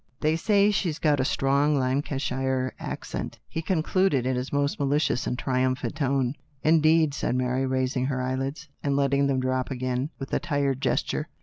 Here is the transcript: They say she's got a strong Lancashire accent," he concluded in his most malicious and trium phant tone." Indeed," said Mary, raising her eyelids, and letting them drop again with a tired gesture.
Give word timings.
They 0.19 0.35
say 0.35 0.71
she's 0.71 0.97
got 0.97 1.19
a 1.19 1.23
strong 1.23 1.77
Lancashire 1.77 2.73
accent," 2.79 3.37
he 3.47 3.61
concluded 3.61 4.25
in 4.25 4.35
his 4.35 4.51
most 4.51 4.79
malicious 4.79 5.27
and 5.27 5.37
trium 5.37 5.75
phant 5.75 5.95
tone." 5.95 6.33
Indeed," 6.71 7.13
said 7.13 7.35
Mary, 7.35 7.67
raising 7.67 8.07
her 8.07 8.19
eyelids, 8.19 8.67
and 8.81 8.95
letting 8.95 9.27
them 9.27 9.39
drop 9.39 9.69
again 9.69 10.09
with 10.17 10.33
a 10.33 10.39
tired 10.39 10.81
gesture. 10.81 11.27